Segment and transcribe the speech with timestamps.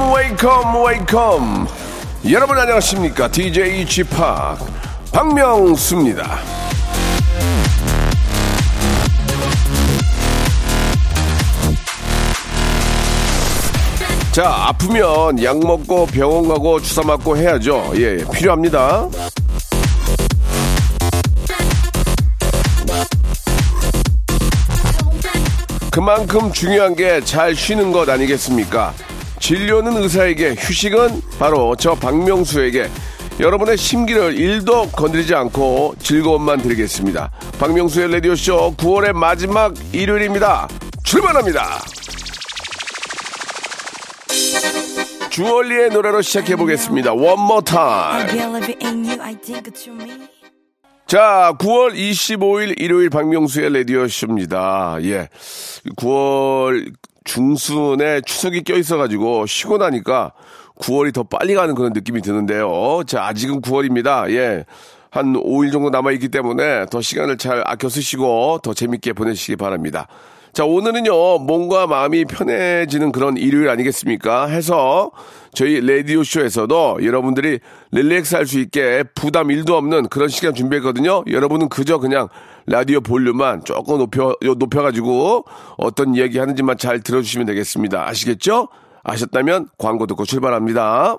[0.00, 1.66] Welcome, welcome, welcome.
[2.32, 3.28] 여러분 안녕하십니까?
[3.30, 3.96] DJ p
[5.12, 6.38] 박명수입니다.
[14.32, 17.92] 자, 아프면 약 먹고 병원 가고 주사 맞고 해야죠.
[17.96, 19.06] 예, 필요합니다.
[25.90, 28.94] 그만큼 중요한 게 잘 쉬는 것 아니겠습니까?
[29.40, 32.88] 진료는 의사에게, 휴식은 바로 저 박명수에게
[33.40, 37.30] 여러분의 심기를 일도 건드리지 않고 즐거움만 드리겠습니다.
[37.58, 40.68] 박명수의 라디오쇼 9월의 마지막 일요일입니다.
[41.04, 41.80] 출발합니다.
[45.30, 47.14] 주얼리의 노래로 시작해 보겠습니다.
[47.14, 48.26] One more time.
[51.06, 54.98] 자, 9월 25일 일요일 박명수의 라디오쇼입니다.
[55.02, 55.28] 예.
[55.96, 56.92] 9월
[57.24, 60.32] 중순에 추석이 껴 있어가지고 쉬고 나니까
[60.80, 63.02] 9월이 더 빨리 가는 그런 느낌이 드는데요.
[63.06, 64.30] 자, 아직은 9월입니다.
[64.30, 64.64] 예.
[65.10, 70.06] 한 5일 정도 남아있기 때문에 더 시간을 잘 아껴 쓰시고 더 재밌게 보내시기 바랍니다.
[70.52, 74.46] 자, 오늘은요, 몸과 마음이 편해지는 그런 일요일 아니겠습니까?
[74.46, 75.12] 해서
[75.54, 77.60] 저희 라디오쇼에서도 여러분들이
[77.92, 81.22] 릴렉스 할 수 있게 부담 일도 없는 그런 시간 준비했거든요.
[81.30, 82.28] 여러분은 그저 그냥
[82.66, 85.44] 라디오 볼륨만 조금 높여, 높여가지고
[85.76, 88.08] 어떤 이야기 하는지만 잘 들어주시면 되겠습니다.
[88.08, 88.68] 아시겠죠?
[89.04, 91.18] 아셨다면 광고 듣고 출발합니다.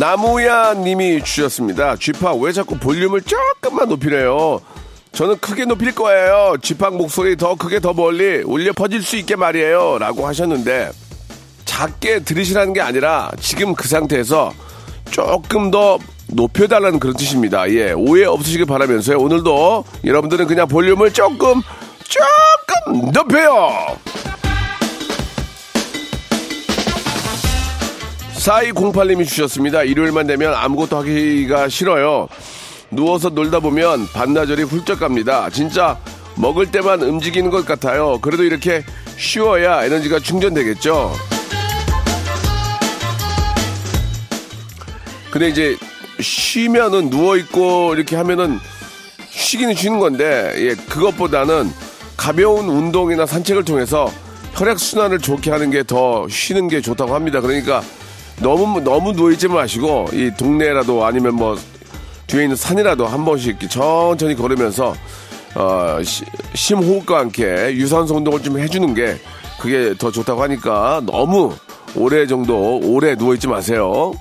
[0.00, 1.94] 나무야 님이 주셨습니다.
[1.96, 4.62] 쥐파 왜 자꾸 볼륨을 조금만 높이래요?
[5.12, 6.56] 저는 크게 높일 거예요.
[6.62, 9.98] 쥐파 목소리 더 크게 더 멀리 울려 퍼질 수 있게 말이에요.
[9.98, 10.90] 라고 하셨는데
[11.66, 14.54] 작게 들으시라는 게 아니라 지금 그 상태에서
[15.10, 17.70] 조금 더 높여달라는 그런 뜻입니다.
[17.70, 19.18] 예, 오해 없으시길 바라면서요.
[19.18, 21.60] 오늘도 여러분들은 그냥 볼륨을 조금
[22.08, 23.70] 조금 높여요.
[28.40, 29.82] 4208님이 주셨습니다.
[29.82, 32.28] 일요일만 되면 아무것도 하기가 싫어요.
[32.90, 35.48] 누워서 놀다 보면 반나절이 훌쩍 갑니다.
[35.50, 35.98] 진짜
[36.36, 38.18] 먹을 때만 움직이는 것 같아요.
[38.20, 38.82] 그래도 이렇게
[39.18, 41.12] 쉬어야 에너지가 충전되겠죠.
[45.30, 45.76] 근데 이제
[46.20, 48.58] 쉬면은 누워있고 이렇게 하면은
[49.28, 51.70] 쉬기는 쉬는 건데, 예, 그것보다는
[52.16, 54.10] 가벼운 운동이나 산책을 통해서
[54.54, 57.40] 혈액순환을 좋게 하는 게 더 쉬는 게 좋다고 합니다.
[57.40, 57.82] 그러니까
[58.40, 61.56] 너무 너무 누워 있지 마시고 이 동네라도 아니면 뭐
[62.26, 64.94] 뒤에 있는 산이라도 한 번씩 천천히 걸으면서
[65.54, 66.24] 어, 시-
[66.54, 69.16] 심호흡과 함께 유산소 운동을 좀 해주는 게
[69.60, 71.52] 그게 더 좋다고 하니까 너무
[71.96, 74.12] 오래 정도 오래 누워 있지 마세요.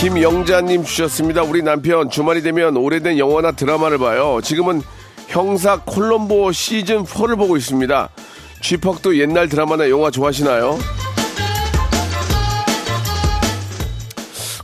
[0.00, 1.42] 김영자님 주셨습니다.
[1.42, 4.40] 우리 남편 주말이 되면 오래된 영화나 드라마를 봐요.
[4.42, 4.82] 지금은
[5.28, 8.08] 형사 콜롬보 시즌 4를 보고 있습니다.
[8.62, 10.78] 쥐퍽도 옛날 드라마나 영화 좋아하시나요?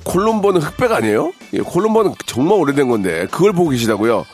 [0.05, 1.33] 콜롬보는 흑백 아니에요?
[1.55, 4.25] 예, 콜롬보는 정말 오래된 건데 그걸 보고 계시다고요.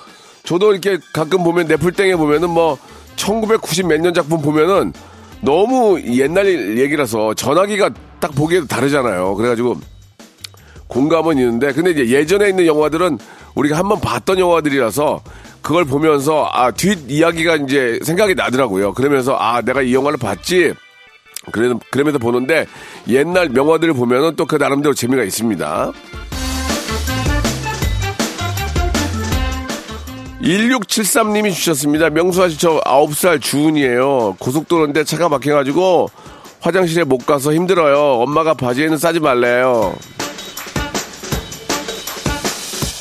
[0.45, 2.79] 저도 이렇게 가끔 보면 넷플땡에 보면은 뭐
[3.17, 4.93] 1990 몇 년 작품 보면은
[5.41, 6.47] 너무 옛날
[6.79, 9.35] 얘기라서 전화기가 딱 보기에도 다르잖아요.
[9.37, 9.77] 그래가지고
[10.89, 13.19] 공감은 있는데 근데 이제 예전에 있는 영화들은
[13.55, 15.21] 우리가 한번 봤던 영화들이라서
[15.69, 18.95] 그걸 보면서 아 뒷 이야기가 이제 생각이 나더라고요.
[18.95, 20.73] 그러면서 아 내가 이 영화를 봤지.
[21.53, 22.67] 그래 그러면서 보는데
[23.07, 25.93] 옛날 명화들을 보면은 또 그 나름대로 재미가 있습니다.
[30.41, 32.09] 1673님이 주셨습니다.
[32.09, 34.37] 명수 아 씨 저 9살 주은이에요.
[34.39, 36.09] 고속도로인데 차가 막혀가지고
[36.61, 38.23] 화장실에 못 가서 힘들어요.
[38.23, 39.95] 엄마가 바지에는 싸지 말래요.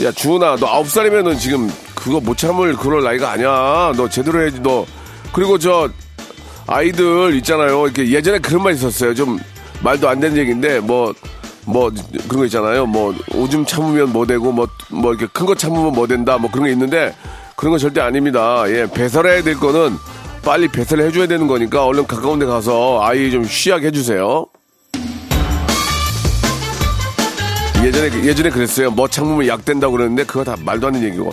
[0.04, 1.72] 야 주은아 너 아홉 살이면은 지금
[2.08, 4.86] 그거 못 참을 그럴 나이가 아니야 너 제대로 해야지 너
[5.34, 5.90] 그리고 저
[6.66, 9.40] 아이들 있잖아요 이렇게 예전에 그런 말 있었어요 좀
[9.84, 11.14] 말도 안 되는 얘기인데 뭐
[11.68, 11.92] 뭐
[12.30, 12.86] 그런 거 있잖아요.
[12.86, 16.66] 뭐 오줌 참으면 뭐 되고 뭐 뭐 이렇게 큰 거 참으면 뭐 된다 뭐 그런
[16.66, 17.14] 게 있는데
[17.58, 18.64] 그런 건 절대 아닙니다.
[18.70, 19.98] 예, 배설해야 될 거는
[20.44, 24.46] 빨리 배설을 해줘야 되는 거니까 얼른 가까운 데 가서 아이 좀 쉬하게 해주세요.
[27.84, 28.90] 예전에, 예전에 그랬어요.
[28.90, 31.32] 뭐 참으면 약 된다고 그랬는데 그거 다 말도 안 되는 얘기고.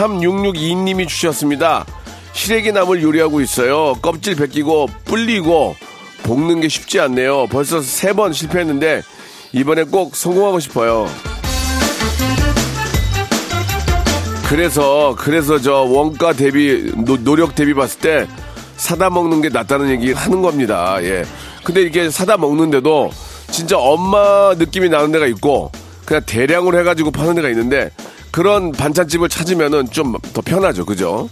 [0.00, 1.84] 3662님이 주셨습니다.
[2.32, 3.94] 시래기 나물 요리하고 있어요.
[4.00, 5.76] 껍질 벗기고 불리고
[6.22, 7.46] 볶는 게 쉽지 않네요.
[7.48, 9.02] 벌써 세 번 실패했는데
[9.52, 11.06] 이번에 꼭 성공하고 싶어요.
[14.48, 18.26] 그래서 그래서 저 원가 대비 노, 노력 대비 봤을 때
[18.76, 20.96] 사다 먹는 게 낫다는 얘기 하는 겁니다.
[21.02, 21.24] 예.
[21.62, 23.10] 근데 이게 사다 먹는데도
[23.50, 25.70] 진짜 엄마 느낌이 나는 데가 있고
[26.06, 27.90] 그냥 대량으로 해가지고 파는 데가 있는데
[28.30, 30.84] 그런 반찬집을 찾으면은 좀 더 편하죠.
[30.84, 31.28] 그죠?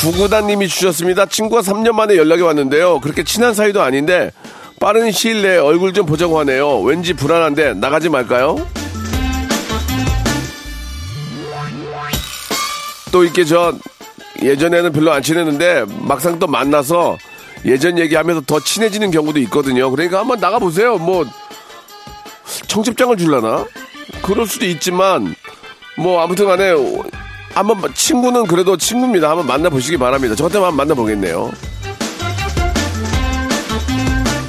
[0.00, 1.26] 구구단님이 주셨습니다.
[1.26, 3.00] 친구가 3년 만에 연락이 왔는데요.
[3.00, 4.32] 그렇게 친한 사이도 아닌데
[4.80, 6.80] 빠른 시일 내에 얼굴 좀 보자고 하네요.
[6.80, 8.56] 왠지 불안한데 나가지 말까요?
[13.12, 13.72] 또 이렇게 저
[14.42, 17.16] 예전에는 별로 안 친했는데 막상 또 만나서
[17.64, 19.90] 예전 얘기하면서 더 친해지는 경우도 있거든요.
[19.90, 20.98] 그러니까 한번 나가보세요.
[20.98, 21.24] 뭐
[22.72, 23.66] 청첩장을 줄라나?
[24.22, 25.34] 그럴 수도 있지만
[25.98, 26.72] 뭐 아무튼 간에
[27.52, 29.28] 한번 친구는 그래도 친구입니다.
[29.28, 30.34] 한번 만나보시기 바랍니다.
[30.34, 31.52] 저 같으면 한번 만나보겠네요.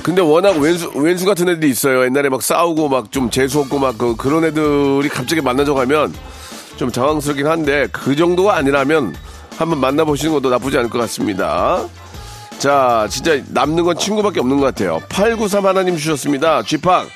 [0.04, 2.06] 근데 워낙 왼수, 왼수 같은 애들이 있어요.
[2.06, 6.14] 옛날에 막 싸우고 막 좀 재수없고 막 그, 그런 애들이 갑자기 만나자고 하면
[6.78, 9.14] 좀 당황스럽긴 한데 그 정도가 아니라면
[9.58, 11.86] 한번 만나보시는 것도 나쁘지 않을 것 같습니다.
[12.58, 15.02] 자, 진짜 남는 건 친구밖에 없는 것 같아요.
[15.10, 16.64] 893 하나님 주셨습니다.
[16.64, 17.08] 쥐팍.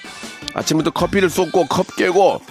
[0.57, 2.41] 아침부터 커피를 쏟고 컵 깨고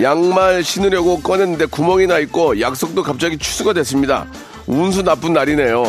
[0.00, 4.26] 양말 신으려고 꺼냈는데 구멍이 나 있고 약속도 갑자기 취소가 됐습니다.
[4.66, 5.84] 운수 나쁜 날이네요.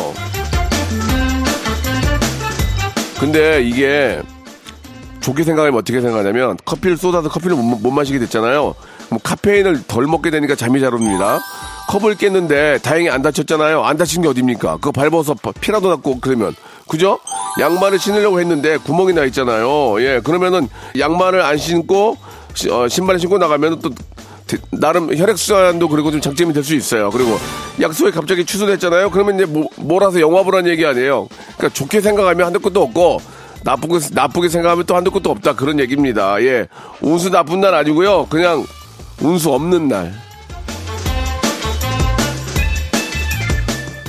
[3.20, 4.22] 근데 이게
[5.20, 8.74] 좋게 생각하면 어떻게 생각하냐면 커피를 쏟아서 커피를 못, 못 마시게 됐잖아요.
[9.10, 11.40] 뭐 카페인을 덜 먹게 되니까 잠이 잘 옵니다.
[11.88, 13.82] 컵을 깼는데 다행히 안 다쳤잖아요.
[13.82, 14.76] 안 다친 게 어딥니까?
[14.76, 16.54] 그거 밟아서 피라도 났고 그러면
[16.88, 17.18] 그죠?
[17.60, 20.00] 양말을 신으려고 했는데 구멍이 나 있잖아요.
[20.02, 20.68] 예, 그러면은
[20.98, 22.16] 양말을 안 신고
[22.54, 23.90] 시- 어, 신발을 신고 나가면 또
[24.46, 27.10] 대- 나름 혈액순환도 그리고 좀 장점이 될 수 있어요.
[27.10, 27.38] 그리고
[27.80, 29.10] 약속이 갑자기 취소됐잖아요.
[29.10, 31.28] 그러면 이제 뭐, 몰아서 영화 보라는 얘기 아니에요.
[31.56, 33.20] 그러니까 좋게 생각하면 한도 끝도 없고
[33.64, 36.40] 나쁘게 나쁘게 생각하면 또 한도 끝도 없다 그런 얘기입니다.
[36.42, 36.66] 예,
[37.02, 38.26] 운수 나쁜 날 아니고요.
[38.30, 38.64] 그냥
[39.20, 40.14] 운수 없는 날.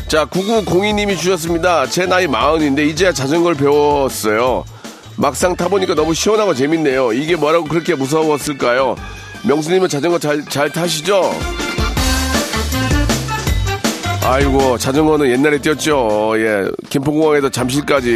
[0.09, 1.85] 자, 9902님이 주셨습니다.
[1.85, 4.65] 제 나이 마흔인데 이제야 자전거를 배웠어요.
[5.15, 7.13] 막상 타보니까 너무 시원하고 재밌네요.
[7.13, 8.95] 이게 뭐라고 그렇게 무서웠을까요?
[9.47, 11.31] 명수님은 자전거 잘, 잘 타시죠?
[14.23, 16.33] 아이고, 자전거는 옛날에 뛰었죠.
[16.37, 16.65] 예.
[16.89, 18.09] 김포공항에서 잠실까지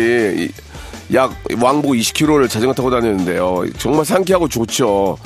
[0.49, 1.31] 이- 약
[1.61, 3.65] 왕복 20km를 자전거 타고 다녔는데요.
[3.77, 5.17] 정말 상쾌하고 좋죠.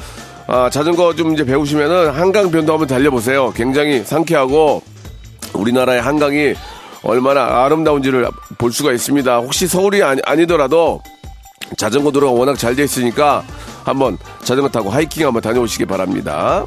[0.47, 3.53] 아, 자전거 좀 이제 배우시면은 한강변도 한번 달려보세요.
[3.55, 4.81] 굉장히 상쾌하고
[5.53, 6.53] 우리나라의 한강이
[7.03, 8.27] 얼마나 아름다운지를
[8.57, 9.37] 볼 수가 있습니다.
[9.37, 11.01] 혹시 서울이 아니, 아니 더라도
[11.77, 13.43] 자전거 도로가 워낙 잘 돼 있으니까
[13.83, 16.65] 한번 자전거 타고 하이킹 한번 다녀오시기 바랍니다.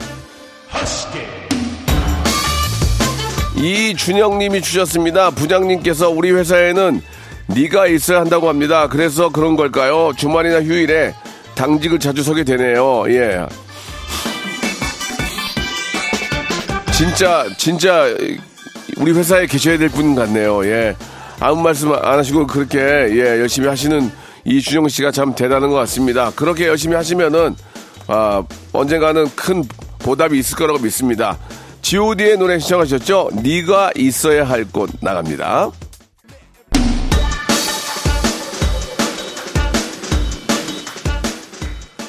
[3.57, 5.31] 이준영님이 주셨습니다.
[5.31, 7.02] 부장님께서 우리 회사에는
[7.49, 8.87] 네가 있어야 한다고 합니다.
[8.88, 10.12] 그래서 그런 걸까요?
[10.16, 11.14] 주말이나 휴일에
[11.57, 13.04] 당직을 자주 서게 되네요.
[13.12, 13.45] 예.
[16.93, 18.07] 진짜 진짜
[19.00, 20.64] 우리 회사에 계셔야 될 분 같네요.
[20.66, 20.97] 예.
[21.40, 24.11] 아무 말씀 안 하시고 그렇게 예, 열심히 하시는
[24.45, 26.30] 이준영 씨가 참 대단한 것 같습니다.
[26.37, 27.57] 그렇게 열심히 하시면은
[28.09, 28.42] 아,
[28.73, 29.64] 언젠가는 큰
[30.00, 31.38] 보답이 있을 거라고 믿습니다.
[31.83, 33.30] G.O.D의 노래 시청하셨죠?
[33.42, 35.71] 네가 있어야 할 곳 나갑니다.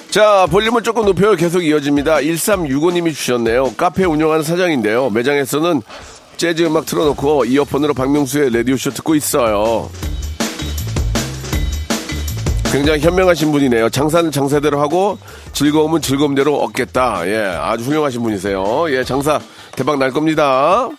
[0.09, 1.35] 자, 볼륨을 조금 높여요.
[1.35, 2.17] 계속 이어집니다.
[2.17, 3.73] 1365님이 주셨네요.
[3.77, 5.09] 카페 운영하는 사장인데요.
[5.09, 5.81] 매장에서는
[6.41, 9.91] 재즈 음악 틀어놓고 이어폰으로 박명수의 라디오쇼 듣고 있어요.
[12.71, 13.91] 굉장히 현명하신 분이네요.
[13.91, 15.19] 장사는 장사대로 하고
[15.53, 17.27] 즐거움은 즐거움대로 얻겠다.
[17.27, 18.85] 예, 아주 훌륭하신 분이세요.
[18.89, 19.39] 예, 장사
[19.75, 20.89] 대박 날 겁니다.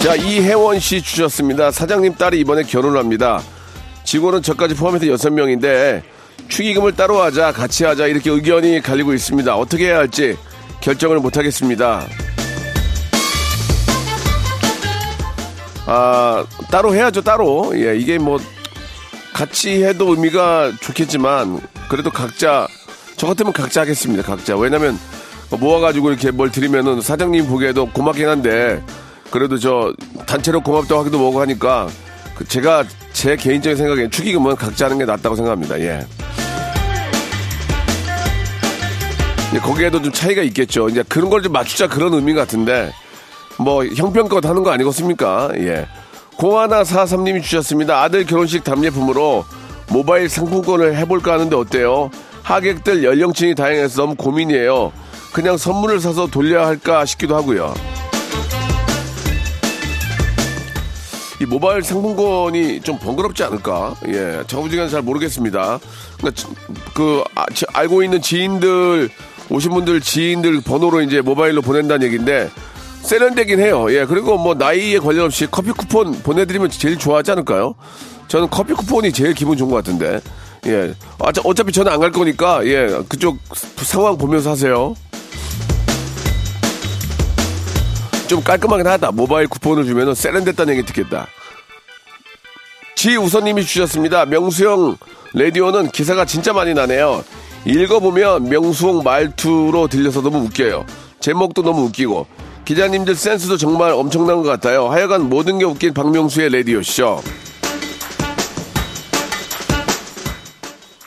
[0.00, 1.72] 자, 이혜원 씨 주셨습니다.
[1.72, 3.42] 사장님 딸이 이번에 결혼을 합니다.
[4.04, 6.04] 직원은 저까지 포함해서 여섯 명인데
[6.46, 9.56] 축의금을 따로 하자 같이 하자 이렇게 의견이 갈리고 있습니다.
[9.56, 10.36] 어떻게 해야 할지
[10.84, 12.06] 결정을 못 하겠습니다.
[15.86, 18.38] 아 따로 해야죠 따로 예 이게 뭐
[19.32, 22.66] 같이 해도 의미가 좋겠지만 그래도 각자
[23.16, 24.98] 저 같으면 각자 하겠습니다 각자 왜냐면
[25.50, 28.82] 모아가지고 이렇게 뭘 드리면은 사장님 보기에도 고맙긴 한데
[29.30, 29.92] 그래도 저
[30.26, 31.88] 단체로 고맙다고 하기도 뭐고 하니까
[32.34, 35.78] 그 제가 제 개인적인 생각엔 축의금은 각자 하는 게 낫다고 생각합니다.
[35.80, 36.06] 예.
[39.60, 40.88] 거기에도 좀 차이가 있겠죠.
[40.88, 42.92] 이제 그런 걸 좀 맞추자 그런 의미 같은데
[43.58, 45.50] 뭐 형편껏 하는 거 아니겠습니까?
[45.56, 45.86] 예.
[46.38, 48.02] 0143님이 주셨습니다.
[48.02, 49.44] 아들 결혼식 답례품으로
[49.90, 52.10] 모바일 상품권을 해볼까 하는데 어때요?
[52.42, 54.92] 하객들 연령층이 다양해서 너무 고민이에요.
[55.32, 57.74] 그냥 선물을 사서 돌려야 할까 싶기도 하고요.
[61.40, 63.94] 이 모바일 상품권이 좀 번거롭지 않을까?
[64.08, 65.78] 예, 저부지간 잘 모르겠습니다.
[66.18, 66.48] 그러니까
[66.94, 69.10] 그 아, 지- 알고 있는 지인들
[69.50, 72.50] 오신 분들 지인들 번호로 이제 모바일로 보낸다는 얘기인데
[73.02, 73.86] 세련되긴 해요.
[73.90, 77.74] 예, 그리고 뭐 나이에 관련 없이 커피 쿠폰 보내드리면 제일 좋아하지 않을까요?
[78.28, 80.20] 저는 커피 쿠폰이 제일 기분 좋은 것 같은데.
[80.66, 83.38] 예, 어차- 어차피 저는 안 갈 거니까 예, 그쪽
[83.76, 84.94] 상황 보면서 하세요.
[88.26, 89.10] 좀 깔끔하긴 하다.
[89.12, 91.26] 모바일 쿠폰을 주면은 세련됐다는 얘기 듣겠다.
[92.96, 94.24] 지우선님이 주셨습니다.
[94.24, 94.96] 명수형
[95.34, 97.22] 라디오는 기사가 진짜 많이 나네요.
[97.66, 100.84] 읽어보면 명수형 말투로 들려서 너무 웃겨요.
[101.20, 102.26] 제목도 너무 웃기고
[102.64, 104.88] 기자님들 센스도 정말 엄청난 것 같아요.
[104.88, 107.22] 하여간 모든 게 웃긴 박명수의 라디오쇼.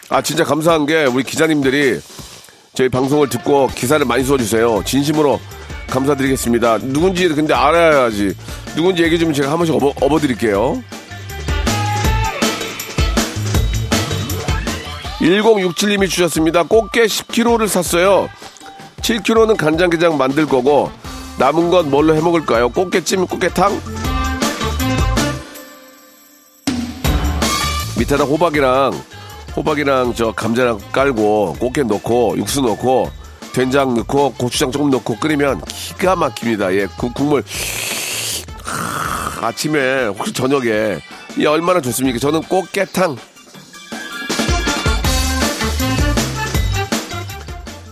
[0.10, 2.00] 아 진짜 감사한 게 우리 기자님들이
[2.74, 4.84] 저희 방송을 듣고 기사를 많이 써주세요.
[4.86, 5.40] 진심으로
[5.88, 6.80] 감사드리겠습니다.
[6.80, 8.36] 누군지 근데 알아야지.
[8.76, 10.82] 누군지 얘기 좀 제가 한 번씩 업어, 업어드릴게요.
[15.20, 16.64] 1067님이 주셨습니다.
[16.64, 18.30] 꽃게 10kg를 샀어요.
[18.98, 20.92] 7kg는 간장게장 만들 거고
[21.40, 22.70] 남은 건 뭘로 해 먹을까요?
[22.70, 23.82] 꽃게찜, 꽃게탕?
[27.98, 28.94] 밑에다 호박이랑
[29.56, 33.10] 호박이랑 저 감자랑 깔고 꽃게 넣고 육수 넣고
[33.54, 36.74] 된장 넣고 고추장 조금 넣고 끓이면 기가 막힙니다.
[36.76, 37.44] 예, 국, 국물
[38.64, 41.00] 하, 아침에 혹시 저녁에
[41.38, 42.20] 이 얼마나 좋습니까?
[42.20, 43.18] 저는 꽃게탕.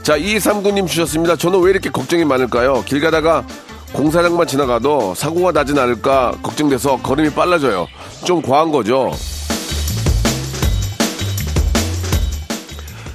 [0.05, 1.35] 자, 2239님 주셨습니다.
[1.35, 2.83] 저는 왜 이렇게 걱정이 많을까요?
[2.85, 3.43] 길 가다가
[3.91, 7.88] 공사장만 지나가도 사고가 나진 않을까 걱정돼서 걸음이 빨라져요.
[8.24, 9.12] 좀 과한 거죠.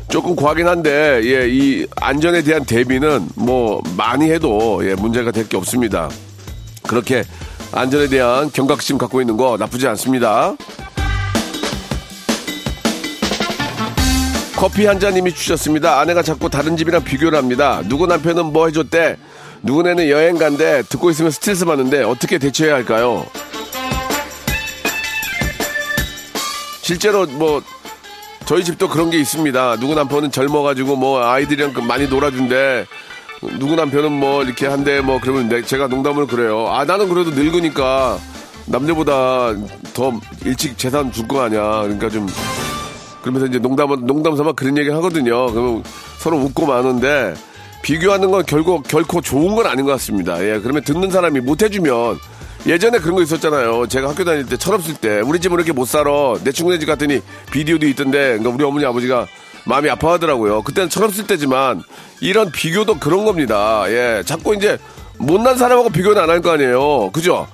[0.08, 5.56] 조금 과하긴 한데, 예, 이 안전에 대한 대비는 뭐 많이 해도 예, 문제가 될 게
[5.56, 6.08] 없습니다.
[6.88, 7.22] 그렇게
[7.70, 10.56] 안전에 대한 경각심 갖고 있는 거 나쁘지 않습니다.
[14.60, 16.00] 커피 한 잔님이 주셨습니다.
[16.00, 17.80] 아내가 자꾸 다른 집이랑 비교를 합니다.
[17.86, 19.16] 누구 남편은 뭐 해줬대?
[19.62, 20.82] 누구네는 여행 간대.
[20.86, 23.24] 듣고 있으면 스트레스 받는데 어떻게 대처해야 할까요?
[26.82, 27.62] 실제로 뭐
[28.44, 29.76] 저희 집도 그런 게 있습니다.
[29.76, 32.84] 누구 남편은 젊어가지고 뭐 아이들이랑 그 많이 놀아준대.
[33.58, 36.68] 누구 남편은 뭐 이렇게 한대 뭐 그러면 내- 제가 농담을 그래요.
[36.68, 38.18] 아 나는 그래도 늙으니까
[38.66, 39.54] 남들보다
[39.94, 40.12] 더
[40.44, 41.80] 일찍 재산 줄 거 아니야.
[41.82, 42.26] 그러니까 좀
[43.22, 45.46] 그러면서 이제 농담 농담 삼아 그런 얘기 하거든요.
[45.52, 45.82] 그러면
[46.18, 47.34] 서로 웃고 마는데
[47.82, 50.42] 비교하는 건 결국 결코 좋은 건 아닌 것 같습니다.
[50.44, 52.18] 예, 그러면 듣는 사람이 못 해주면
[52.66, 53.86] 예전에 그런 거 있었잖아요.
[53.86, 56.34] 제가 학교 다닐 때 철없을 때 우리 집은 이렇게 못 살아.
[56.44, 57.20] 내 친구네 집 갔더니
[57.52, 59.26] 비디오도 있던데 그러니까 우리 어머니 아버지가
[59.64, 60.62] 마음이 아파하더라고요.
[60.62, 61.82] 그때는 철없을 때지만
[62.20, 63.84] 이런 비교도 그런 겁니다.
[63.88, 64.78] 예, 자꾸 이제
[65.18, 67.10] 못난 사람하고 비교는 안 할 거 아니에요.
[67.12, 67.46] 그죠?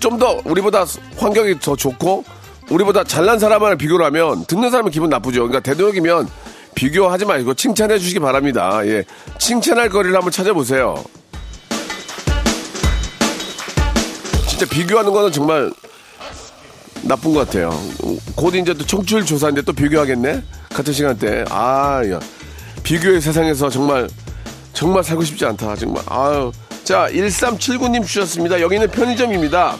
[0.00, 0.84] 좀 더 우리보다
[1.16, 2.24] 환경이 더 좋고
[2.70, 5.48] 우리보다 잘난 사람을 비교를 하면 듣는 사람은 기분 나쁘죠.
[5.48, 6.28] 그러니까 되도록이면
[6.74, 8.80] 비교하지 말고 칭찬해 주시기 바랍니다.
[8.84, 9.04] 예.
[9.38, 11.02] 칭찬할 거리를 한번 찾아보세요.
[14.48, 15.72] 진짜 비교하는 거는 정말
[17.02, 17.70] 나쁜 것 같아요.
[18.36, 20.42] 곧 이제 또 청취율 조사인데 또 비교하겠네?
[20.70, 21.44] 같은 시간대.
[21.48, 22.20] 아, 야.
[22.82, 24.08] 비교의 세상에서 정말,
[24.72, 25.76] 정말 살고 싶지 않다.
[25.76, 26.02] 정말.
[26.06, 26.52] 아유.
[26.84, 28.60] 자, 1379님 주셨습니다.
[28.60, 29.76] 여기는 편의점입니다.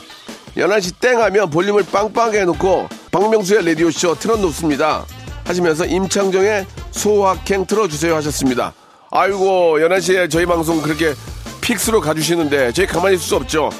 [0.58, 5.06] 11시 땡 하면 볼륨을 빵빵하게 해놓고 박명수의 라디오쇼 틀어놓습니다.
[5.44, 8.74] 하시면서 임창정의 소확행 틀어주세요 하셨습니다.
[9.10, 11.14] 아이고, 11시에 저희 방송 그렇게
[11.60, 13.70] 픽스로 가주시는데 저희 가만히 있을 수 없죠.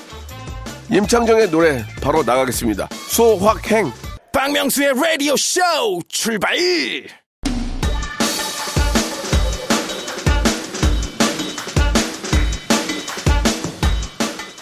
[0.90, 2.88] 임창정의 노래 바로 나가겠습니다.
[3.08, 3.92] 소확행.
[4.32, 5.60] 박명수의 라디오 쇼
[6.08, 6.56] 출발!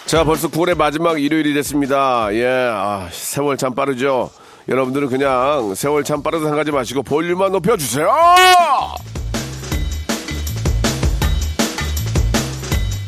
[0.07, 2.29] 자, 벌써 9월의 마지막 일요일이 됐습니다.
[2.31, 4.31] 예, 아, 세월 참 빠르죠.
[4.69, 8.07] 여러분들은 그냥 세월 참 빠르다 생각하지 마시고 볼륨만 높여주세요!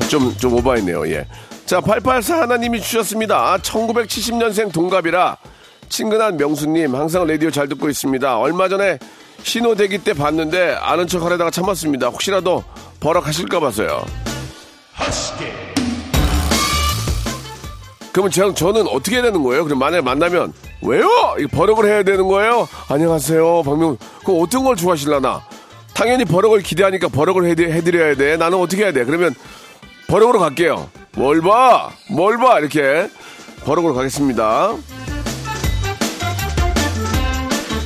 [0.09, 1.25] 좀, 좀 오버했네요, 예.
[1.65, 3.57] 자, 884 하나님이 주셨습니다.
[3.59, 5.37] 1970년생 동갑이라
[5.87, 8.37] 친근한 명수님, 항상 라디오 잘 듣고 있습니다.
[8.39, 8.99] 얼마 전에
[9.43, 12.07] 신호대기 때 봤는데 아는 척 하려다가 참았습니다.
[12.07, 12.61] 혹시라도
[12.99, 14.03] 버럭하실까 봐서요.
[18.11, 19.63] 그러면 저, 저는 어떻게 해야 되는 거예요?
[19.63, 21.07] 그럼 만약에 만나면 왜요?
[21.39, 22.67] 이 버럭을 해야 되는 거예요?
[22.89, 23.97] 안녕하세요, 박명.
[24.25, 25.43] 그 어떤 걸 좋아하실라나?
[25.93, 28.37] 당연히 버럭을 기대하니까 버럭을 해드, 해드려 야 돼.
[28.37, 29.03] 나는 어떻게 해야 돼?
[29.03, 29.35] 그러면
[30.07, 30.89] 버럭으로 갈게요.
[31.15, 31.91] 뭘 봐?
[32.09, 32.59] 뭘 봐?
[32.59, 33.09] 이렇게
[33.65, 34.69] 버럭으로 가겠습니다.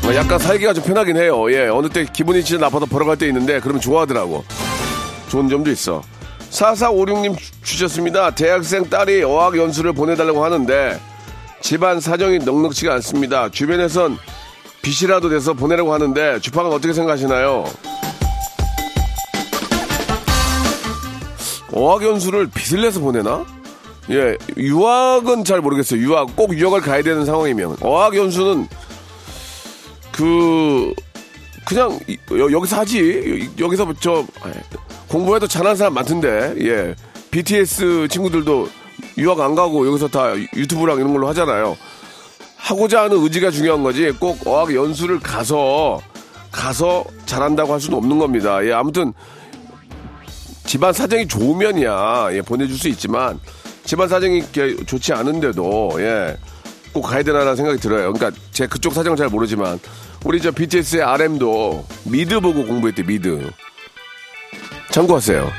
[0.06, 1.52] 어, 약간 살기가 좀 편하긴 해요.
[1.52, 4.44] 예, 어느 때 기분이 진짜 나빠서 버럭할 때 있는데 그러면 좋아하더라고.
[5.30, 6.02] 좋은 점도 있어.
[6.54, 8.30] 4456님 주셨습니다.
[8.32, 11.00] 대학생 딸이 어학 연수를 보내달라고 하는데
[11.62, 13.50] 집안 사정이 넉넉치가 않습니다.
[13.50, 14.18] 주변에선
[14.84, 17.66] 빚이라도 내서 보내라고 하는데 주파는 어떻게 생각하시나요?
[21.74, 23.46] 어학 연수를 빚을 내서 보내나?
[24.12, 26.00] 예, 유학은 잘 모르겠어요.
[26.02, 27.78] 유학, 꼭 유학을 가야 되는 상황이면.
[27.82, 28.68] 어학 연수는
[30.12, 30.94] 그,
[31.66, 33.50] 그냥 이- 여, 여기서 하지.
[33.60, 34.24] 여- 여기서 저,
[35.14, 36.96] 공부해도 잘하는 사람 많던데, 예.
[37.30, 38.68] BTS 친구들도
[39.20, 41.78] 유학 안 가고 여기서 다 유튜브랑 이런 걸로 하잖아요.
[42.58, 46.02] 하고자 하는 의지가 중요한 거지 꼭 어학 연수를 가서
[46.52, 48.66] 가서 잘한다고 할 수는 없는 겁니다.
[48.66, 49.14] 예, 아무튼
[50.66, 53.40] 집안 사정이 좋으면이야 예, 보내줄 수 있지만
[53.86, 54.46] 집안 사정이
[54.88, 56.38] 좋지 않은데도 예,
[56.92, 58.14] 꼭 가야 되나라는 생각이 들어요.
[58.14, 59.80] 그러니까 제 그쪽 사정은 잘 모르지만
[60.26, 63.52] 우리 저 BTS의 RM도 미드 보고 공부했대 미드
[64.94, 65.50] 참고하세요.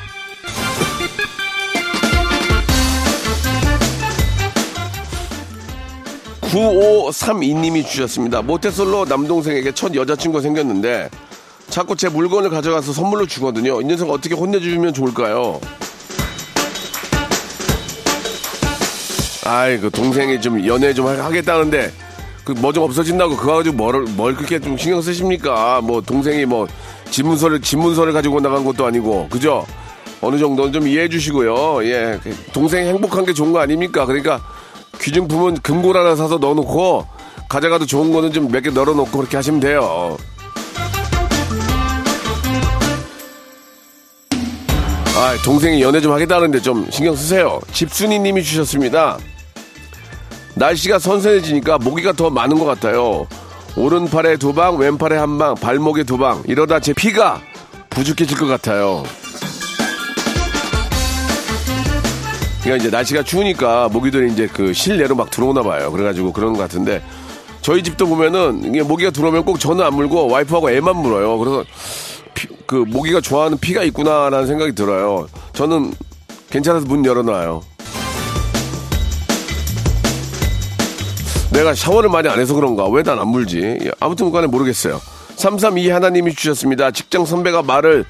[6.43, 8.43] 9532님이 주셨습니다.
[8.43, 11.09] 모태솔로 남동생에게 첫 여자친구가 생겼는데
[11.69, 13.81] 자꾸 제 물건을 가져가서 선물로 주거든요.
[13.81, 15.61] 이 녀석 어떻게 혼내주면 좋을까요?
[19.47, 21.93] 아이, 그 동생이 좀 연애 좀 하- 하겠다는데
[22.45, 25.81] 그 뭐 좀 없어진다고 그거 가지고 뭘, 뭘 그렇게 좀 신경 쓰십니까?
[25.83, 26.67] 뭐 동생이 뭐
[27.19, 29.65] 집문서를, 집문서를 가지고 나간 것도 아니고, 그죠?
[30.21, 31.85] 어느 정도는 좀 이해해 주시고요.
[31.85, 32.19] 예.
[32.25, 34.05] 그 동생이 행복한 게 좋은 거 아닙니까?
[34.05, 34.41] 그러니까
[35.01, 37.07] 귀중품은 금고를 하나 사서 넣어놓고
[37.49, 40.17] 가져가도 좋은 거는 좀 몇 개 널어놓고 그렇게 하시면 돼요.
[45.17, 47.61] 아, 동생이 연애 좀 하겠다는데 좀 신경 쓰세요.
[47.73, 49.19] 집순이 님이 주셨습니다.
[50.57, 53.27] 날씨가 선선해지니까 모기가 더 많은 것 같아요.
[53.77, 56.43] 오른팔에 두 방, 왼팔에 한 방, 발목에 두 방.
[56.47, 57.41] 이러다 제 피가
[57.91, 59.03] 부족해질 것 같아요.
[62.63, 65.91] 그러니까 이제 날씨가 추우니까 모기들이 이제 그 실내로 막 들어오나 봐요.
[65.93, 67.03] 그래가지고 그런 것 같은데
[67.61, 71.37] 저희 집도 보면은 이게 모기가 들어오면 꼭 저는 안 물고 와이프하고 애만 물어요.
[71.39, 71.65] 그래서
[72.33, 75.27] 피- 그 모기가 좋아하는 피가 있구나라는 생각이 들어요.
[75.53, 75.93] 저는
[76.49, 77.63] 괜찮아서 문 열어놔요.
[81.55, 82.87] 내가 샤워를 많이 안 해서 그런가?
[82.89, 83.79] 왜 난 안 물지?
[83.85, 85.01] 예, 아무튼 간에 모르겠어요.
[85.37, 86.91] 332 하나님이 주셨습니다.
[86.91, 88.05] 직장 선배가 말을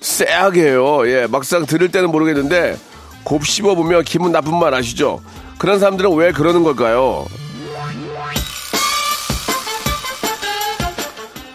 [0.00, 1.02] 쎄하게 해요.
[1.06, 2.76] 예, 막상 들을 때는 모르겠는데
[3.24, 5.20] 곱 씹어 보면 기분 나쁜 말 아시죠?
[5.58, 7.26] 그런 사람들은 왜 그러는 걸까요?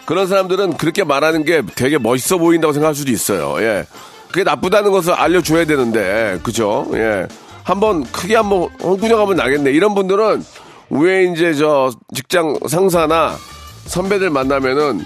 [0.06, 3.56] 그런 사람들은 그렇게 말하는 게 되게 멋있어 보인다고 생각할 수도 있어요.
[3.62, 3.86] 예.
[4.28, 6.86] 그게 나쁘다는 것을 알려줘야 되는데, 그죠?
[6.94, 7.26] 예.
[7.62, 9.70] 한번 크게 한번 홍구정 하면 나겠네.
[9.70, 10.44] 이런 분들은
[10.94, 13.36] 왜 이제 저 직장 상사나
[13.86, 15.04] 선배들 만나면은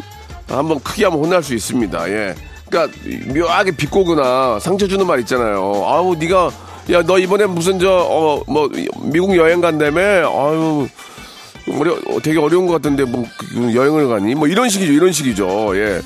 [0.48, 2.08] 한번 크게 한번 혼날 수 있습니다.
[2.10, 2.34] 예.
[2.68, 2.96] 그러니까
[3.32, 5.82] 묘하게 비꼬거나 상처 주는 말 있잖아요.
[5.86, 6.50] 아우 네가
[6.90, 8.68] 야 너 이번에 무슨 저 어 뭐
[9.02, 10.00] 미국 여행 간다며?
[10.00, 10.88] 아유
[11.78, 14.34] 어려, 어, 되게 어려운 것 같은데 뭐 그, 여행을 가니?
[14.34, 15.76] 뭐 이런 식이죠, 이런 식이죠.
[15.76, 16.00] 예.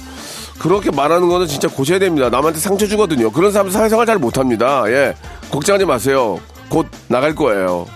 [0.59, 2.31] 그렇게 말하는 거는 진짜 고쳐야 됩니다.
[2.31, 3.31] 남한테 상처 주거든요.
[3.33, 4.85] 그런 사람 사회생활 잘 못합니다.
[4.89, 5.15] 예.
[5.51, 6.39] 걱정하지 마세요.
[6.69, 7.87] 곧 나갈 거예요.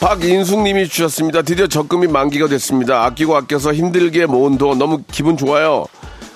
[0.00, 1.42] 박인숙님이 주셨습니다.
[1.42, 3.04] 드디어 적금이 만기가 됐습니다.
[3.04, 5.86] 아끼고 아껴서 힘들게 모은 돈 너무 기분 좋아요.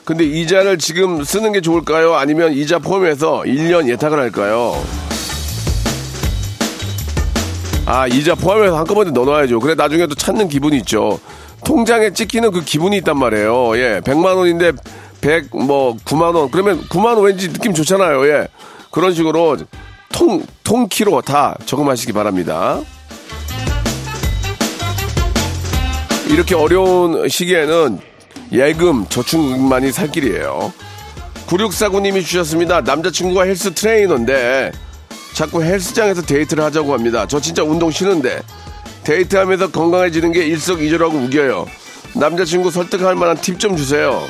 [0.04, 2.14] 근데 이자를 지금 쓰는 게 좋을까요?
[2.14, 4.74] 아니면 이자 포함해서 1년 예탁을 할까요?
[7.86, 9.60] 아, 이자 포함해서 한꺼번에 넣어놔야죠.
[9.60, 11.20] 그래, 나중에 또 찾는 기분이 있죠.
[11.64, 13.76] 통장에 찍히는 그 기분이 있단 말이에요.
[13.78, 14.72] 예, 100만 원인데
[15.20, 16.50] 100, 뭐, 9만 원.
[16.50, 18.26] 그러면 9만 원 왠지 느낌 좋잖아요.
[18.26, 18.48] 예.
[18.90, 19.56] 그런 식으로
[20.10, 22.80] 통, 통키로 다 적응하시기 바랍니다.
[26.32, 27.98] 이렇게 어려운 시기에는
[28.52, 30.72] 예금, 저축만이 살 길이에요.
[31.46, 32.80] 9649님이 주셨습니다.
[32.80, 34.72] 남자친구가 헬스 트레이너인데
[35.34, 37.26] 자꾸 헬스장에서 데이트를 하자고 합니다.
[37.26, 38.40] 저 진짜 운동 싫은데
[39.04, 41.66] 데이트하면서 건강해지는 게 일석이조라고 우겨요.
[42.14, 44.22] 남자친구 설득할 만한 팁 좀 주세요.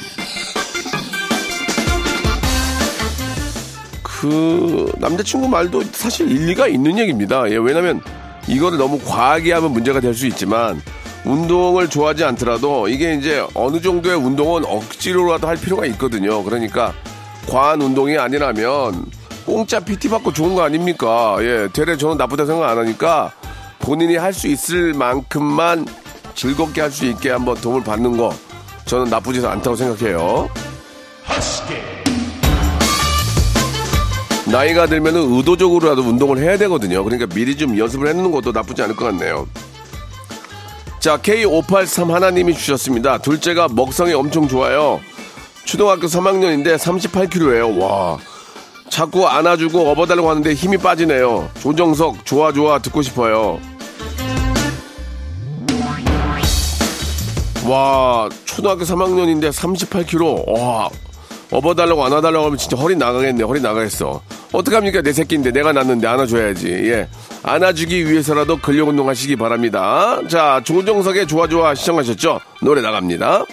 [4.02, 7.48] 그 남자친구 말도 사실 일리가 있는 얘기입니다.
[7.50, 8.00] 예, 왜냐면
[8.48, 10.80] 이거를 너무 과하게 하면 문제가 될 수 있지만
[11.24, 16.42] 운동을 좋아하지 않더라도 이게 이제 어느 정도의 운동은 억지로라도 할 필요가 있거든요.
[16.42, 16.92] 그러니까
[17.48, 19.06] 과한 운동이 아니라면
[19.46, 21.36] 공짜 PT 받고 좋은 거 아닙니까?
[21.40, 23.32] 예, 되레 저는 나쁘다 생각 안 하니까
[23.80, 25.86] 본인이 할 수 있을 만큼만
[26.34, 28.32] 즐겁게 할 수 있게 한번 도움을 받는 거
[28.86, 30.48] 저는 나쁘지 않다고 생각해요.
[34.46, 37.02] 나이가 들면 의도적으로라도 운동을 해야 되거든요.
[37.04, 39.46] 그러니까 미리 좀 연습을 해놓는 것도 나쁘지 않을 것 같네요.
[41.02, 43.18] 자, K583 하나님이 주셨습니다.
[43.18, 45.00] 둘째가 먹성이 엄청 좋아요.
[45.64, 47.76] 초등학교 3학년인데 38kg예요.
[47.80, 48.18] 와.
[48.88, 51.50] 자꾸 안아주고 업어달라고 하는데 힘이 빠지네요.
[51.60, 53.58] 조정석, 좋아, 좋아, 듣고 싶어요.
[57.66, 60.56] 와, 초등학교 3학년인데 38kg.
[60.56, 60.88] 와,
[61.50, 63.42] 업어달라고 안아달라고 하면 진짜 허리 나가겠네.
[63.42, 64.22] 허리 나가겠어.
[64.52, 65.00] 어떡합니까?
[65.00, 66.68] 내 새끼인데 내가 낳는데 안아줘야지.
[66.68, 67.08] 예.
[67.42, 70.20] 안아주기 위해서라도 근력 운동 하시기 바랍니다.
[70.28, 72.38] 자, 조정석의 좋아, 좋아 시청하셨죠?
[72.60, 73.44] 노래 나갑니다.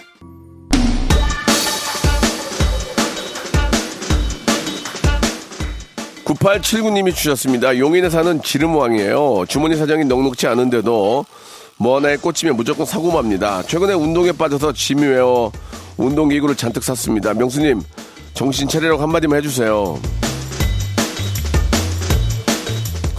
[6.26, 11.26] (9879님이) 주셨습니다 용인에 사는 지름왕이에요 주머니 사정이 넉넉지 않은데도
[11.80, 15.52] 뭐 하나에 꽂히면 무조건 사고 맙니다 최근에 운동에 빠져서 짐이 외워
[15.98, 17.82] 운동기구를 잔뜩 샀습니다 명수님
[18.36, 20.00] 정신 차리라고 한마디만 해주세요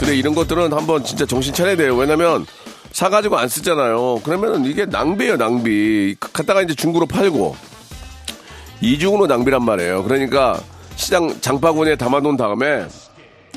[0.00, 2.44] 근데 이런 것들은 한번 진짜 정신 차려야 돼요 왜냐면
[2.90, 7.54] 사가지고 안 쓰잖아요 그러면 이게 낭비예요 낭비 갖다가 이제 중고로 팔고
[8.80, 10.02] 이중으로 낭비란 말이에요.
[10.04, 10.58] 그러니까
[10.96, 12.86] 시장 장바구니에 담아놓은 다음에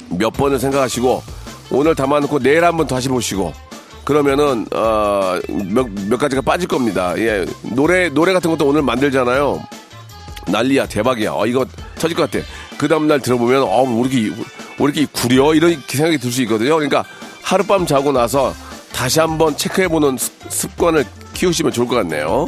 [0.09, 1.23] 몇 번을 생각하시고
[1.71, 3.53] 오늘 담아놓고 내일 한번 다시 보시고
[4.03, 7.17] 그러면은 어, 몇, 몇 가지가 빠질 겁니다.
[7.17, 9.63] 예 노래 노래 같은 것도 오늘 만들잖아요.
[10.47, 11.31] 난리야 대박이야.
[11.33, 11.65] 어 이거
[11.97, 12.45] 터질 것 같아.
[12.77, 14.43] 그 다음 날 들어보면 어왜 이렇게
[14.79, 16.75] 왜 이렇게 구려 이런 생각이 들 수 있거든요.
[16.75, 17.03] 그러니까
[17.43, 18.53] 하룻밤 자고 나서
[18.93, 22.45] 다시 한번 체크해보는 습- 습관을 키우시면 좋을 것 같네요.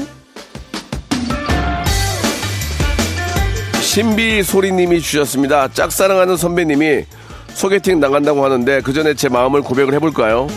[3.81, 5.69] 신비 소리님이 주셨습니다.
[5.71, 7.05] 짝사랑하는 선배님이
[7.53, 10.47] 소개팅 나간다고 하는데 그 전에 제 마음을 고백을 해볼까요?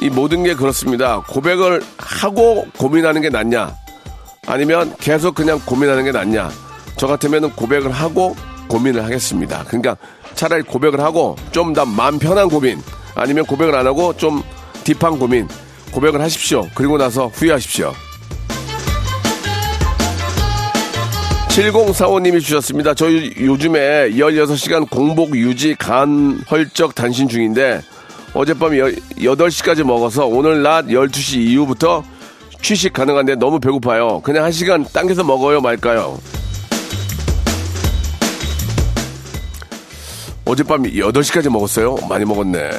[0.00, 1.20] 이 모든 게 그렇습니다.
[1.28, 3.72] 고백을 하고 고민하는 게 낫냐?
[4.46, 6.50] 아니면 계속 그냥 고민하는 게 낫냐?
[6.96, 8.34] 저 같으면 고백을 하고
[8.68, 9.64] 고민을 하겠습니다.
[9.68, 9.96] 그러니까
[10.34, 12.80] 차라리 고백을 하고 좀 더 마음 편한 고민
[13.14, 14.42] 아니면 고백을 안 하고 좀
[14.84, 15.48] 딥한 고민
[15.92, 16.66] 고백을 하십시오.
[16.74, 17.92] 그리고 나서 후회하십시오.
[21.48, 22.92] 7045님이 주셨습니다.
[22.92, 27.80] 저희 요즘에 16시간 공복 유지 간 헐적 단신 중인데
[28.34, 32.04] 어젯밤 8시까지 먹어서 오늘 낮 12시 이후부터
[32.60, 34.20] 취식 가능한데 너무 배고파요.
[34.22, 36.18] 그냥 한 시간 당겨서 먹어요 말까요?
[40.46, 41.96] 어젯밤 8시까지 먹었어요?
[42.08, 42.70] 많이 먹었네.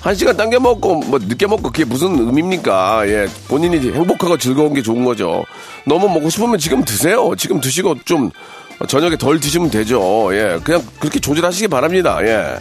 [0.00, 3.08] 한 시간 당겨 먹고, 뭐, 늦게 먹고, 그게 무슨 의미입니까?
[3.08, 3.26] 예.
[3.48, 5.44] 본인이 행복하고 즐거운 게 좋은 거죠.
[5.84, 7.34] 너무 먹고 싶으면 지금 드세요.
[7.36, 8.30] 지금 드시고 좀,
[8.86, 10.28] 저녁에 덜 드시면 되죠.
[10.32, 10.60] 예.
[10.62, 12.18] 그냥 그렇게 조절하시기 바랍니다.
[12.22, 12.58] 예.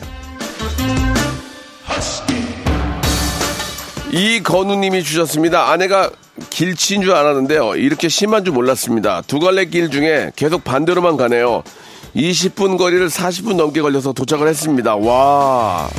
[4.12, 5.70] 이건우님이 주셨습니다.
[5.72, 6.10] 아내가
[6.50, 7.76] 길치인 줄 알았는데요.
[7.76, 9.22] 이렇게 심한 줄 몰랐습니다.
[9.28, 11.64] 두 갈래 길 중에 계속 반대로만 가네요.
[12.16, 14.96] 20분 거리를 40분 넘게 걸려서 도착을 했습니다.
[14.96, 15.90] 와.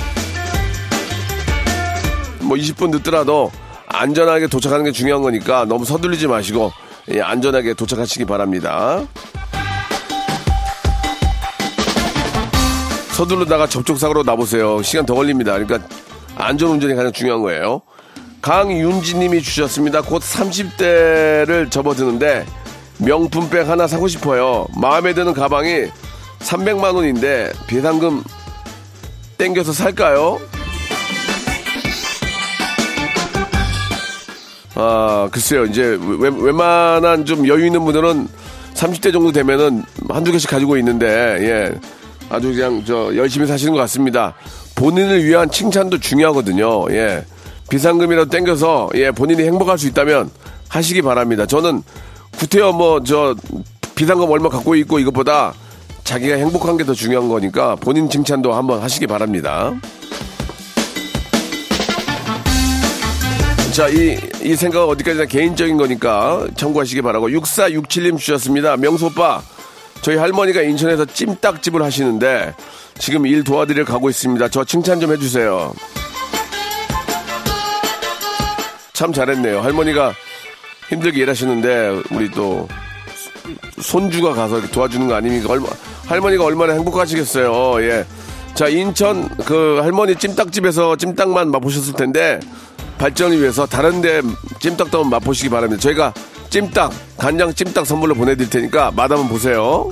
[2.40, 3.52] 뭐 20분 늦더라도
[3.86, 6.72] 안전하게 도착하는 게 중요한 거니까 너무 서둘리지 마시고
[7.12, 9.02] 예, 안전하게 도착하시기 바랍니다.
[13.12, 14.82] 서두르다가 접촉사고로 나보세요.
[14.82, 15.52] 시간 더 걸립니다.
[15.52, 15.86] 그러니까
[16.36, 17.82] 안전 운전이 가장 중요한 거예요.
[18.42, 20.02] 강윤지님이 주셨습니다.
[20.02, 22.46] 곧 30대를 접어드는데
[22.98, 24.66] 명품백 하나 사고 싶어요.
[24.76, 25.86] 마음에 드는 가방이
[26.40, 28.22] 300만 원인데 비상금
[29.38, 30.40] 땡겨서 살까요?
[34.74, 35.64] 아, 글쎄요.
[35.64, 38.28] 이제 웬, 웬만한 좀 여유 있는 분들은
[38.74, 41.74] 30대 정도 되면은 한두 개씩 가지고 있는데, 예.
[42.28, 44.34] 아주 그냥 저 열심히 사시는 것 같습니다.
[44.74, 46.90] 본인을 위한 칭찬도 중요하거든요.
[46.90, 47.24] 예.
[47.70, 50.30] 비상금이라도 땡겨서, 예, 본인이 행복할 수 있다면
[50.68, 51.46] 하시기 바랍니다.
[51.46, 51.82] 저는
[52.38, 53.34] 구태여 뭐, 저,
[53.94, 55.54] 비상금 얼마 갖고 있고 이것보다
[56.06, 59.74] 자기가 행복한 게 더 중요한 거니까 본인 칭찬도 한번 하시기 바랍니다.
[63.72, 67.28] 자, 이, 이 생각은 어디까지나 개인적인 거니까 참고하시기 바라고.
[67.28, 68.76] 6467님 주셨습니다.
[68.76, 69.42] 명소빠,
[70.00, 72.54] 저희 할머니가 인천에서 찜닭집을 하시는데
[72.98, 74.48] 지금 일 도와드리러 가고 있습니다.
[74.48, 75.74] 저 칭찬 좀 해주세요.
[78.92, 79.60] 참 잘했네요.
[79.60, 80.14] 할머니가
[80.88, 82.68] 힘들게 일하시는데 우리 또
[83.80, 85.52] 손주가 가서 도와주는 거 아닙니까?
[85.52, 85.66] 얼마,
[86.06, 87.52] 할머니가 얼마나 행복하시겠어요.
[87.52, 88.04] 어, 예.
[88.54, 92.40] 자, 인천 그 할머니 찜닭집에서 찜닭만 맛보셨을 텐데
[92.98, 94.22] 발전을 위해서 다른 데
[94.60, 95.80] 찜닭도 한번 맛보시기 바랍니다.
[95.82, 96.14] 저희가
[96.48, 99.88] 찜닭, 간장 찜닭 선물로 보내드릴 테니까 맛 한번 보세요.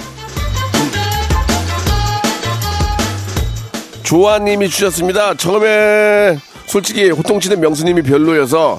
[4.05, 5.35] 조아님이 주셨습니다.
[5.35, 8.79] 처음에 솔직히 호통치는 명수님이 별로여서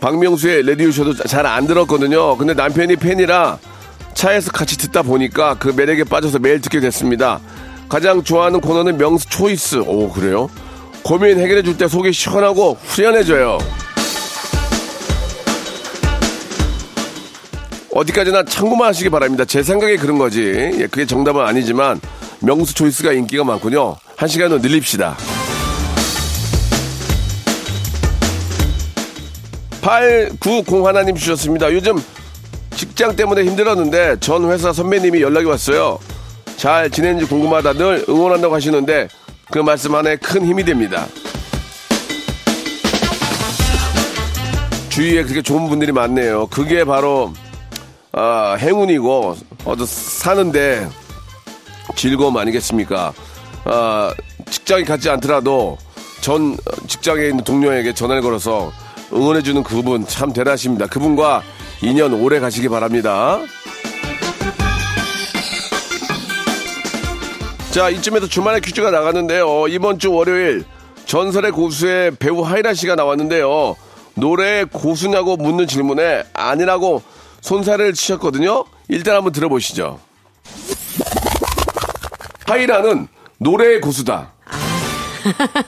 [0.00, 2.36] 박명수의 레디오 셔도 잘 안 들었거든요.
[2.36, 3.58] 근데 남편이 팬이라
[4.24, 7.40] 차에서 같이 듣다 보니까 그 매력에 빠져서 매일 듣게 됐습니다.
[7.90, 9.82] 가장 좋아하는 코너는 명수 초이스.
[9.86, 10.48] 오, 그래요?
[11.02, 13.58] 고민 해결해 줄 때 속이 시원하고 후련해져요.
[17.92, 19.44] 어디까지나 참고만 하시기 바랍니다.
[19.44, 20.40] 제 생각에 그런 거지.
[20.40, 22.00] 예, 그게 정답은 아니지만
[22.40, 23.96] 명수 초이스가 인기가 많군요.
[24.16, 25.18] 한 시간 더 늘립시다.
[29.82, 31.70] 890 하나님 주셨습니다.
[31.74, 31.96] 요즘
[32.84, 35.98] 직장 때문에 힘들었는데 전 회사 선배님이 연락이 왔어요.
[36.58, 39.08] 잘 지내는지 궁금하다 늘 응원한다고 하시는데
[39.50, 41.06] 그 말씀 안에 큰 힘이 됩니다.
[44.90, 46.46] 주위에 그렇게 좋은 분들이 많네요.
[46.48, 47.32] 그게 바로
[48.12, 50.86] 아, 행운이고 어디 사는데
[51.96, 53.14] 즐거움 아니겠습니까?
[53.64, 54.14] 아,
[54.50, 55.78] 직장이 같지 않더라도
[56.20, 58.70] 전 직장에 있는 동료에게 전화를 걸어서
[59.10, 60.86] 응원해주는 그분 참 대단하십니다.
[60.86, 61.42] 그분과
[61.82, 63.40] 인연 오래 가시기 바랍니다.
[67.70, 69.66] 자, 이쯤에서 주말에 퀴즈가 나갔는데요.
[69.68, 70.64] 이번 주 월요일
[71.06, 73.76] 전설의 고수의 배우 하이라 씨가 나왔는데요.
[74.14, 77.02] 노래 고수냐고 묻는 질문에 아니라고
[77.40, 78.64] 손살을 치셨거든요.
[78.88, 79.98] 일단 한번 들어보시죠.
[82.46, 83.08] 하이라는
[83.38, 84.32] 노래의 고수다.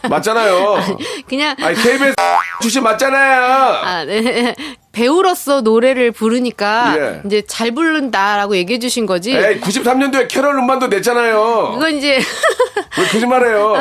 [0.08, 0.76] 맞잖아요.
[1.28, 2.14] 그냥 아니, KBS
[2.60, 3.42] 출신 맞잖아요.
[3.42, 4.54] 아, 네.
[4.96, 7.22] 배우로서 노래를 부르니까 예.
[7.26, 9.30] 이제 잘 부른다라고 얘기해 주신 거지.
[9.36, 11.72] 에이, 93년도에 캐럴 음반도 냈잖아요.
[11.74, 12.16] 그건 이제
[12.98, 13.74] 왜 거짓말해요?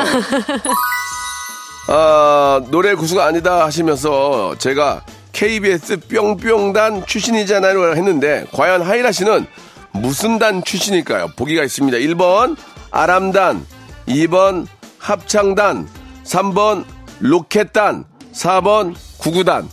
[1.88, 9.46] 아, 노래 고수가 아니다 하시면서 제가 KBS 뿅뿅단 출신이잖아요 했는데 과연 하이라 씨는
[9.92, 11.28] 무슨 단 출신일까요?
[11.34, 11.96] 보기가 있습니다.
[11.96, 12.58] 1번
[12.90, 13.64] 아람단,
[14.06, 14.66] 2번
[14.98, 15.88] 합창단,
[16.24, 16.84] 3번
[17.20, 19.66] 로켓단, 4번 구구단.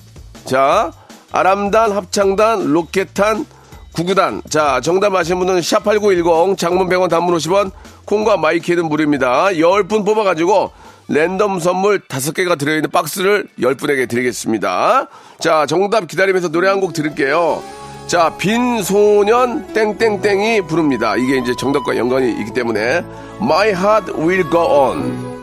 [0.46, 0.92] 자,
[1.34, 3.46] 아람단, 합창단, 로켓단,
[3.94, 4.42] 구구단.
[4.50, 7.72] 자, 정답 아시는 분은 샵8910 장문 100원 단문 50원
[8.06, 9.48] 콩과 my K는 무료입니다.
[9.48, 10.72] 10분 뽑아가지고
[11.10, 15.08] 랜덤 선물 5개가 들어있는 박스를 10분에게 드리겠습니다.
[15.40, 17.62] 자, 정답 기다리면서 노래 한 곡 들을게요.
[18.08, 21.16] 자, 빈소년 땡땡땡이 부릅니다.
[21.16, 23.04] 이게 이제 정답과 연관이 있기 때문에
[23.42, 25.43] My Heart Will Go On.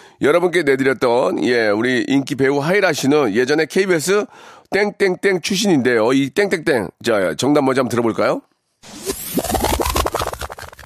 [0.21, 4.25] 여러분께 내드렸던, 예, 우리 인기 배우 하이라 씨는 예전에 KBS
[4.69, 6.13] 땡땡땡 출신인데요.
[6.13, 6.89] 이 땡땡땡.
[7.03, 8.41] 자, 정답 먼저 한번 들어볼까요?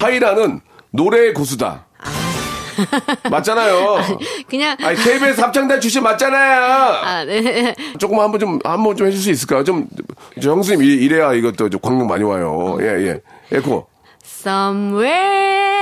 [0.00, 1.84] 하이라는 노래의 고수다.
[3.30, 3.98] 맞잖아요.
[4.48, 6.60] 그냥 아니, KBS 합창단 출신 맞잖아요.
[6.62, 7.74] 아, 네.
[7.98, 9.64] 조금 한 번 좀, 한 번 좀 해줄 수 있을까요?
[9.64, 9.86] 좀,
[10.42, 12.76] 저 형수님 이- 이래야 이것도 좀 광명 많이 와요.
[12.80, 13.20] 예, 예.
[13.52, 13.86] 에코.
[14.24, 15.75] Somewhere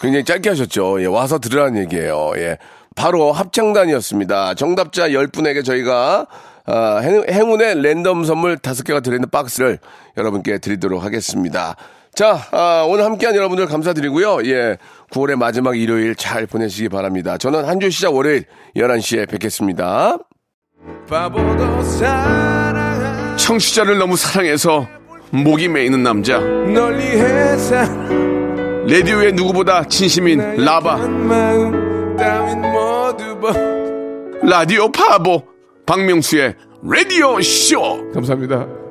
[0.00, 1.00] 굉장히 짧게 하셨죠.
[1.02, 2.32] 예, 와서 들으라는 얘기예요.
[2.36, 2.58] 예.
[2.94, 4.54] 바로 합창단이었습니다.
[4.54, 6.26] 정답자 10분에게 저희가
[6.68, 9.78] 아, 행, 행운의 랜덤 선물 5개가 들어있는 박스를
[10.16, 11.76] 여러분께 드리도록 하겠습니다.
[12.14, 14.44] 자, 아, 오늘 함께한 여러분들 감사드리고요.
[14.46, 14.78] 예,
[15.12, 17.36] 9월의 마지막 일요일 잘 보내시기 바랍니다.
[17.38, 18.44] 저는 한 주 시작 월요일
[18.76, 20.16] 11시에 뵙겠습니다.
[23.36, 24.88] 청취자를 너무 사랑해서
[25.30, 26.40] 목이 메이는 남자.
[28.88, 30.96] 레디오의 누구보다 진심인 라바.
[34.42, 35.42] 라디오 파보
[35.84, 37.80] 박명수의 라디오 쇼.
[38.12, 38.85] 감사합니다.